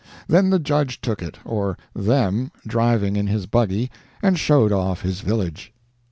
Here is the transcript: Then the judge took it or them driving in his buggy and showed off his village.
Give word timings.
Then 0.27 0.49
the 0.49 0.57
judge 0.57 0.99
took 0.99 1.21
it 1.21 1.37
or 1.45 1.77
them 1.93 2.49
driving 2.65 3.15
in 3.15 3.27
his 3.27 3.45
buggy 3.45 3.91
and 4.23 4.35
showed 4.39 4.71
off 4.71 5.03
his 5.03 5.19
village. 5.21 5.71